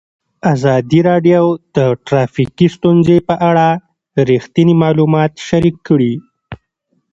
ازادي 0.53 0.99
راډیو 1.09 1.43
د 1.75 1.77
ټرافیکي 2.05 2.67
ستونزې 2.75 3.17
په 3.27 3.35
اړه 3.49 3.67
رښتیني 4.29 4.75
معلومات 4.83 5.31
شریک 5.47 5.75
کړي. 5.87 6.13